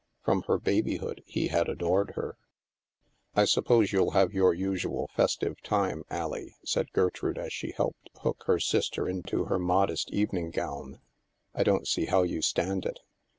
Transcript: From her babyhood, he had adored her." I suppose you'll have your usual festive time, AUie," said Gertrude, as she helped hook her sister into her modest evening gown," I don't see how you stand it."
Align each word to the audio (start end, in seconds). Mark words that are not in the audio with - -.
From 0.23 0.41
her 0.47 0.57
babyhood, 0.57 1.21
he 1.27 1.49
had 1.49 1.69
adored 1.69 2.13
her." 2.15 2.35
I 3.35 3.45
suppose 3.45 3.91
you'll 3.91 4.13
have 4.17 4.33
your 4.33 4.51
usual 4.51 5.11
festive 5.13 5.61
time, 5.61 6.01
AUie," 6.09 6.53
said 6.65 6.91
Gertrude, 6.91 7.37
as 7.37 7.53
she 7.53 7.71
helped 7.77 8.09
hook 8.23 8.45
her 8.47 8.57
sister 8.59 9.07
into 9.07 9.43
her 9.43 9.59
modest 9.59 10.09
evening 10.11 10.49
gown," 10.49 11.01
I 11.53 11.61
don't 11.61 11.87
see 11.87 12.05
how 12.05 12.23
you 12.23 12.41
stand 12.41 12.83
it." 12.87 13.01